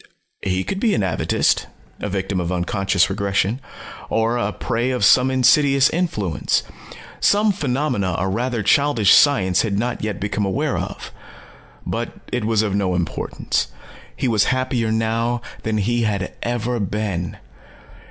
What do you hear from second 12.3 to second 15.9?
it was of no importance. He was happier now than